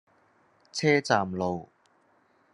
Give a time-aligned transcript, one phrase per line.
[0.73, 1.69] 車站路